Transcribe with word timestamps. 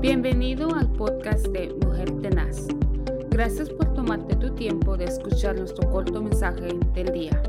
Bienvenido 0.00 0.74
al 0.74 0.90
podcast 0.90 1.46
de 1.48 1.74
Mujer 1.74 2.10
Tenaz. 2.22 2.68
Gracias 3.28 3.68
por 3.68 3.92
tomarte 3.92 4.34
tu 4.36 4.54
tiempo 4.54 4.96
de 4.96 5.04
escuchar 5.04 5.58
nuestro 5.58 5.90
corto 5.90 6.22
mensaje 6.22 6.72
del 6.94 7.12
día. 7.12 7.42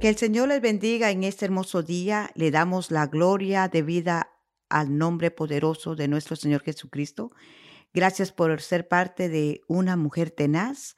Que 0.00 0.08
el 0.08 0.16
Señor 0.16 0.46
les 0.46 0.60
bendiga 0.60 1.10
en 1.10 1.24
este 1.24 1.46
hermoso 1.46 1.82
día. 1.82 2.30
Le 2.36 2.52
damos 2.52 2.92
la 2.92 3.08
gloria 3.08 3.66
de 3.66 3.82
vida 3.82 4.30
al 4.68 4.96
nombre 4.96 5.32
poderoso 5.32 5.96
de 5.96 6.06
nuestro 6.06 6.36
Señor 6.36 6.62
Jesucristo. 6.62 7.32
Gracias 7.92 8.30
por 8.30 8.60
ser 8.60 8.86
parte 8.86 9.28
de 9.28 9.62
una 9.66 9.96
mujer 9.96 10.30
tenaz 10.30 10.94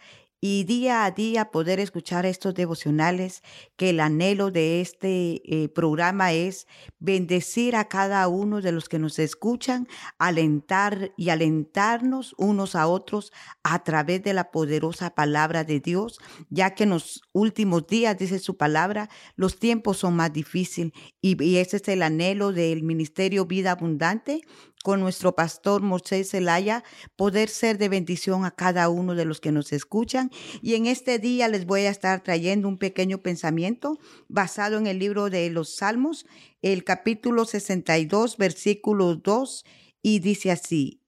y 0.46 0.64
día 0.64 1.06
a 1.06 1.10
día 1.10 1.50
poder 1.50 1.80
escuchar 1.80 2.26
estos 2.26 2.52
devocionales, 2.52 3.42
que 3.76 3.88
el 3.88 4.00
anhelo 4.00 4.50
de 4.50 4.82
este 4.82 5.40
eh, 5.46 5.70
programa 5.70 6.34
es 6.34 6.66
bendecir 6.98 7.76
a 7.76 7.88
cada 7.88 8.28
uno 8.28 8.60
de 8.60 8.70
los 8.70 8.90
que 8.90 8.98
nos 8.98 9.18
escuchan, 9.18 9.88
alentar 10.18 11.12
y 11.16 11.30
alentarnos 11.30 12.34
unos 12.36 12.74
a 12.74 12.88
otros 12.88 13.32
a 13.62 13.84
través 13.84 14.22
de 14.22 14.34
la 14.34 14.50
poderosa 14.50 15.14
palabra 15.14 15.64
de 15.64 15.80
Dios, 15.80 16.18
ya 16.50 16.74
que 16.74 16.82
en 16.82 16.90
los 16.90 17.22
últimos 17.32 17.86
días, 17.86 18.18
dice 18.18 18.38
su 18.38 18.58
palabra, 18.58 19.08
los 19.36 19.58
tiempos 19.58 19.96
son 19.96 20.14
más 20.14 20.30
difíciles 20.30 20.92
y, 21.22 21.42
y 21.42 21.56
ese 21.56 21.78
es 21.78 21.88
el 21.88 22.02
anhelo 22.02 22.52
del 22.52 22.82
Ministerio 22.82 23.46
Vida 23.46 23.70
Abundante 23.70 24.42
con 24.84 25.00
nuestro 25.00 25.34
pastor 25.34 25.80
Moisés 25.80 26.32
Zelaya, 26.32 26.84
poder 27.16 27.48
ser 27.48 27.78
de 27.78 27.88
bendición 27.88 28.44
a 28.44 28.50
cada 28.50 28.90
uno 28.90 29.14
de 29.14 29.24
los 29.24 29.40
que 29.40 29.50
nos 29.50 29.72
escuchan. 29.72 30.30
Y 30.60 30.74
en 30.74 30.84
este 30.84 31.18
día 31.18 31.48
les 31.48 31.64
voy 31.64 31.86
a 31.86 31.90
estar 31.90 32.22
trayendo 32.22 32.68
un 32.68 32.76
pequeño 32.76 33.22
pensamiento 33.22 33.98
basado 34.28 34.76
en 34.76 34.86
el 34.86 34.98
libro 34.98 35.30
de 35.30 35.48
los 35.48 35.74
Salmos, 35.76 36.26
el 36.60 36.84
capítulo 36.84 37.46
62, 37.46 38.36
versículo 38.36 39.14
2, 39.14 39.64
y 40.02 40.18
dice 40.18 40.50
así, 40.50 41.00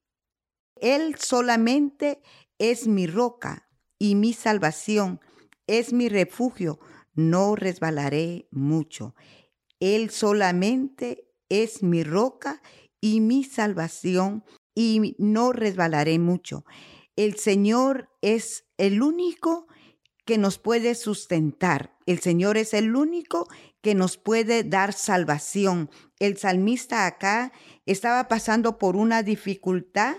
Él 0.77 1.17
solamente 1.19 2.23
es 2.59 2.87
mi 2.87 3.07
roca 3.07 3.69
y 3.99 4.15
mi 4.15 4.33
salvación, 4.33 5.21
es 5.67 5.93
mi 5.93 6.09
refugio, 6.09 6.81
no 7.13 7.57
resbalaré 7.57 8.49
mucho. 8.51 9.15
Él 9.81 10.09
solamente 10.09 11.29
es 11.51 11.83
mi 11.83 12.05
roca 12.05 12.63
y 13.07 13.21
mi 13.21 13.45
salvación 13.45 14.45
y 14.75 15.15
no 15.19 15.53
resbalaré 15.53 16.19
mucho. 16.19 16.65
El 17.15 17.37
Señor 17.37 18.11
es 18.21 18.65
el 18.79 19.01
único 19.01 19.69
que 20.25 20.39
nos 20.39 20.59
puede 20.59 20.97
sustentar. 20.97 21.97
El 22.07 22.19
Señor 22.19 22.57
es 22.57 22.75
el 22.75 22.97
único 22.97 23.47
que 23.81 23.95
nos 23.95 24.17
puede 24.17 24.65
dar 24.65 24.93
salvación. 24.93 25.89
El 26.19 26.37
salmista 26.37 27.07
acá 27.07 27.53
estaba 27.87 28.27
pasando 28.27 28.77
por 28.77 28.97
una 28.97 29.23
dificultad, 29.23 30.17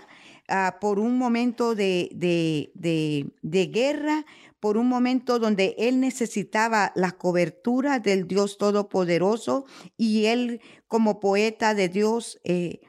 ah, 0.48 0.78
por 0.80 0.98
un 0.98 1.18
momento 1.18 1.74
de, 1.74 2.08
de, 2.14 2.72
de, 2.74 3.34
de 3.42 3.66
guerra, 3.66 4.24
por 4.60 4.76
un 4.76 4.88
momento 4.88 5.38
donde 5.38 5.74
él 5.78 6.00
necesitaba 6.00 6.92
la 6.94 7.12
cobertura 7.12 8.00
del 8.00 8.26
Dios 8.26 8.58
Todopoderoso 8.58 9.66
y 9.96 10.26
él 10.26 10.60
como 10.86 11.20
poeta 11.20 11.74
de 11.74 11.88
Dios 11.88 12.40
eh, 12.44 12.80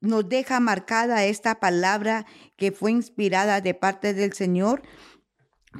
nos 0.00 0.28
deja 0.28 0.60
marcada 0.60 1.24
esta 1.24 1.60
palabra 1.60 2.26
que 2.56 2.72
fue 2.72 2.92
inspirada 2.92 3.60
de 3.60 3.74
parte 3.74 4.14
del 4.14 4.32
Señor 4.32 4.82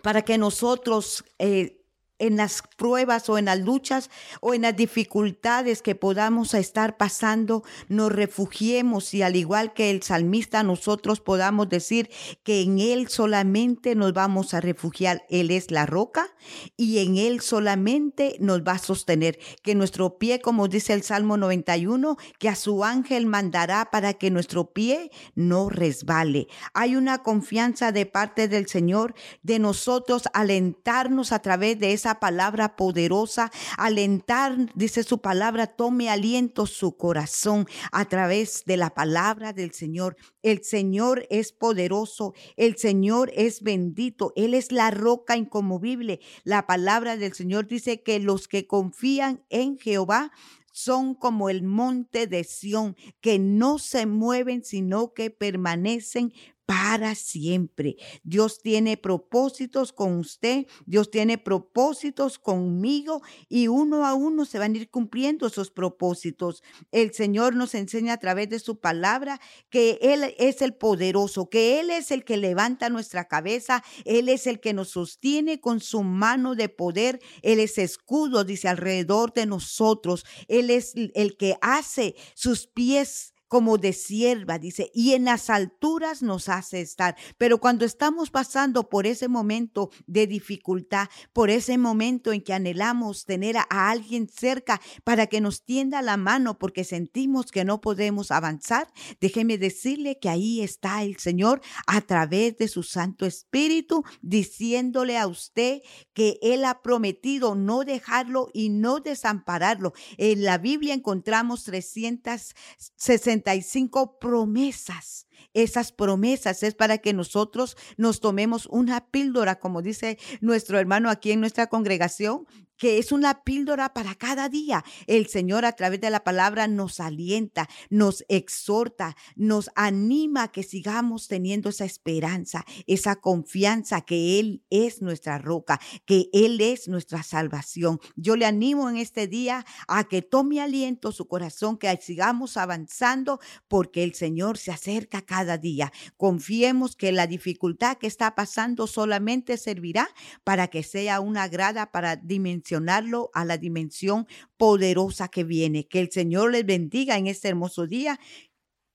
para 0.03 0.23
que 0.23 0.39
nosotros 0.39 1.25
eh, 1.39 1.78
en 2.19 2.37
las 2.37 2.63
pruebas 2.77 3.29
o 3.29 3.39
en 3.39 3.47
las 3.47 3.61
luchas 3.61 4.11
o 4.41 4.55
en 4.55 4.63
las 4.63 4.77
dificultades 4.77 5.83
que 5.83 5.95
podamos 5.95 6.55
estar 6.55 6.97
pasando, 6.97 7.65
nos 7.89 8.13
refugiemos 8.13 9.15
y 9.15 9.23
al 9.23 9.37
igual 9.37 9.73
que 9.73 9.91
el 9.91 10.03
salmista 10.03 10.63
nosotros 10.63 11.21
podamos 11.21 11.69
decir 11.69 12.11
que 12.43 12.63
en 12.63 12.79
Él 12.79 13.09
solamente 13.09 13.95
nos 13.95 14.13
vamos 14.13 14.55
a 14.55 14.61
refugiar. 14.61 15.25
Él 15.29 15.51
es 15.51 15.71
la 15.71 15.87
roca 15.87 16.29
y 16.77 16.99
en 16.99 17.17
Él 17.17 17.41
solamente 17.41 18.37
nos 18.41 18.63
va 18.63 18.73
a 18.73 18.79
sostener. 18.79 19.39
Que 19.63 19.75
nuestro 19.75 20.19
pie, 20.19 20.41
como 20.41 20.69
dice 20.69 20.93
el 20.93 21.03
Salmo 21.03 21.37
91, 21.37 22.17
que 22.39 22.49
a 22.49 22.57
su 22.57 22.85
ángel 22.85 23.27
mandará 23.27 23.91
para 23.91 24.15
que 24.15 24.31
nuestro 24.31 24.73
pie 24.73 25.11
no 25.35 25.69
resbale. 25.69 26.49
Hay 26.75 26.97
una 26.97 27.23
confianza 27.23 27.93
de 27.93 28.07
parte 28.07 28.49
del 28.49 28.67
Señor 28.69 29.15
de 29.43 29.59
nosotros 29.59 30.25
alentarnos 30.33 31.33
a 31.33 31.41
través 31.41 31.79
de 31.79 31.93
esa 31.93 32.08
palabra 32.15 32.77
poderosa, 32.77 33.51
alentar, 33.77 34.57
dice 34.75 35.03
su 35.03 35.21
palabra, 35.21 35.67
tome 35.67 36.11
aliento 36.11 36.67
su 36.67 36.97
corazón 36.97 37.67
a 37.93 38.05
través 38.07 38.65
de 38.65 38.77
la 38.77 38.91
palabra 38.91 39.53
del 39.53 39.73
Señor. 39.73 40.17
El 40.43 40.65
Señor 40.65 41.27
es 41.31 41.53
poderoso, 41.53 42.35
el 42.57 42.77
Señor 42.77 43.31
es 43.35 43.63
bendito, 43.63 44.33
Él 44.37 44.55
es 44.55 44.73
la 44.73 44.91
roca 44.91 45.37
incomovible. 45.37 46.21
La 46.45 46.67
palabra 46.67 47.17
del 47.17 47.33
Señor 47.33 47.67
dice 47.67 48.03
que 48.03 48.19
los 48.19 48.49
que 48.49 48.67
confían 48.67 49.45
en 49.49 49.79
Jehová 49.79 50.33
son 50.73 51.15
como 51.15 51.51
el 51.51 51.65
monte 51.65 52.29
de 52.29 52.45
Sión, 52.45 52.97
que 53.21 53.41
no 53.41 53.79
se 53.79 54.07
mueven, 54.07 54.63
sino 54.63 55.13
que 55.13 55.31
permanecen 55.31 56.33
para 56.69 57.15
siempre. 57.15 57.97
Dios 58.25 58.61
tiene 58.61 58.99
propósitos 58.99 59.91
con 59.91 60.19
usted, 60.19 60.67
Dios 60.85 61.11
tiene 61.11 61.39
propósitos 61.39 62.39
conmigo 62.39 63.23
y 63.49 63.69
uno 63.69 64.05
a 64.05 64.13
uno 64.13 64.45
se 64.45 64.59
van 64.59 64.75
a 64.75 64.77
ir 64.77 64.91
cumpliendo 64.91 65.47
esos 65.47 65.71
propósitos. 65.71 66.63
El 66.93 67.15
Señor 67.15 67.55
nos 67.57 67.75
enseña 67.75 68.13
a 68.13 68.19
través 68.19 68.51
de 68.51 68.59
su 68.59 68.81
palabra 68.81 69.41
que 69.71 69.99
Él 70.03 70.35
es 70.37 70.61
el 70.61 70.75
poderoso, 70.75 71.49
que 71.49 71.81
Él 71.81 71.89
es 71.89 72.11
el 72.11 72.23
que 72.23 72.37
levanta 72.37 72.91
nuestra 72.91 73.29
cabeza, 73.29 73.83
Él 74.05 74.29
es 74.29 74.47
el 74.47 74.61
que 74.61 74.75
nos 74.75 74.91
sostiene 74.91 75.61
con 75.61 75.81
su 75.81 76.03
mano 76.03 76.55
de 76.55 76.69
poder, 76.69 77.19
Él 77.41 77.61
es 77.61 77.79
escudo, 77.79 78.45
dice, 78.45 78.69
alrededor 78.69 79.33
de 79.33 79.47
nosotros, 79.47 80.27
Él 80.49 80.69
es 80.69 80.93
el 81.15 81.39
que 81.39 81.57
hace 81.63 82.15
sus 82.35 82.67
pies 82.67 83.33
como 83.49 83.79
de 83.79 83.93
sierva, 83.93 84.59
dice, 84.59 84.91
y 84.95 85.15
en 85.15 85.25
las 85.25 85.51
alturas 85.51 86.23
nos 86.23 86.49
hace 86.49 86.81
estar. 86.81 87.17
Pero 87.39 87.59
cuando 87.59 87.85
estamos 87.85 88.31
pasando 88.31 88.89
por 88.89 89.07
ese 89.07 89.27
momento 89.27 89.91
de 90.07 90.27
dificultad, 90.27 91.09
por 91.33 91.51
ese 91.51 91.79
momento 91.79 92.33
en 92.33 92.43
que 92.43 92.53
anhelamos 92.53 93.25
tener 93.25 93.57
a, 93.57 93.67
alguien 93.71 94.29
cerca 94.29 94.81
para 95.03 95.27
que 95.27 95.41
nos 95.41 95.65
tienda 95.65 96.03
la 96.03 96.17
mano 96.17 96.59
porque 96.59 96.85
sentimos 96.85 97.51
que 97.51 97.65
no 97.65 97.81
podemos 97.81 98.31
avanzar, 98.31 98.93
déjeme 99.21 99.57
decirle 99.57 100.19
que 100.19 100.29
ahí 100.29 100.61
está 100.61 101.03
el 101.03 101.17
Señor 101.17 101.63
a 101.87 102.03
través 102.03 102.59
de 102.59 102.69
su 102.69 102.83
Santo 102.83 103.25
Espíritu 103.25 104.05
diciéndole 104.21 105.17
a 105.17 105.27
usted 105.27 105.81
que 106.13 106.39
Él 106.43 106.65
ha 106.65 106.83
prometido 106.83 107.55
no 107.55 107.85
dejarlo 107.85 108.49
y 108.53 108.69
no 108.69 109.01
desampararlo. 109.01 109.95
En 110.19 110.45
la 110.45 110.59
Biblia 110.59 110.93
encontramos 110.93 111.65
360 111.65 113.38
cinco 113.63 114.19
promesas. 114.19 115.28
Esas 115.55 115.93
promesas 115.93 116.63
es 116.63 116.75
para 116.75 116.99
que 116.99 117.13
nosotros 117.13 117.77
nos 117.97 118.21
tomemos 118.21 118.67
una 118.67 119.07
píldora, 119.11 119.59
como 119.59 119.83
dice 119.83 120.19
nuestro 120.41 120.79
hermano 120.79 121.11
aquí 121.11 121.33
en 121.33 121.41
nuestra 121.41 121.69
congregación, 121.69 122.47
que 122.79 122.99
es 122.99 123.13
una 123.13 123.43
píldora 123.43 123.93
para 123.93 124.15
cada 124.15 124.49
día. 124.49 124.85
El 125.07 125.27
Señor 125.27 125.65
a 125.65 125.73
través 125.73 126.01
de 126.01 126.11
la 126.11 126.25
palabra 126.25 126.69
nos 126.69 127.01
alienta, 127.01 127.69
nos 127.91 128.25
exhorta, 128.29 129.17
nos 129.37 129.71
anima 129.75 130.45
a 130.45 130.53
que 130.53 130.63
sigamos 130.63 131.29
teniendo 131.29 131.69
esa 131.69 131.85
esperanza, 131.85 132.65
esa 132.87 133.17
confianza 133.17 134.01
que 134.03 134.39
Él 134.39 134.63
es 134.71 135.03
nuestra 135.03 135.39
roca, 135.39 135.81
que 136.07 136.31
Él 136.33 136.61
es 136.61 136.89
nuestra 136.89 137.23
salvación. 137.23 137.99
Yo 138.17 138.37
le 138.37 138.47
animo 138.47 138.89
en 138.89 138.97
este 138.97 139.27
día 139.27 139.67
a 139.89 140.05
que 140.05 140.23
tome 140.23 140.61
aliento 140.61 141.11
su 141.11 141.27
corazón, 141.27 141.77
que 141.77 141.99
sigamos 142.01 142.57
avanzando 142.57 143.41
porque 143.67 144.05
el 144.05 144.15
Señor 144.15 144.57
se 144.57 144.71
acerca 144.71 145.23
cada 145.29 145.59
día. 145.59 145.93
Confiemos 146.17 146.97
que 146.97 147.13
la 147.13 147.27
dificultad 147.27 147.99
que 147.99 148.07
está 148.07 148.35
pasando 148.35 148.87
solamente 148.87 149.59
servirá 149.59 150.09
para 150.43 150.69
que 150.69 150.83
sea 150.83 151.21
una 151.21 151.47
grada 151.47 151.93
para 151.93 152.17
dimensionar 152.17 152.89
a 153.35 153.45
la 153.45 153.59
dimensión 153.59 154.27
poderosa 154.57 155.29
que 155.29 155.45
viene. 155.45 155.87
Que 155.87 156.01
el 156.01 156.11
Señor 156.11 156.53
les 156.53 156.65
bendiga 156.65 157.19
en 157.19 157.27
este 157.27 157.49
hermoso 157.49 157.87
día. 157.87 158.19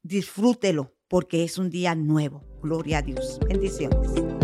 Disfrútelo 0.02 0.96
porque 1.08 1.44
es 1.44 1.58
un 1.58 1.70
día 1.70 1.96
nuevo. 1.96 2.44
Gloria 2.62 2.98
a 2.98 3.02
Dios. 3.04 3.40
Bendiciones. 3.48 4.43